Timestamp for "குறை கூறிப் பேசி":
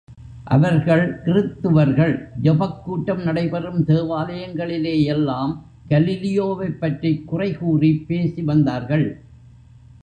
7.27-8.41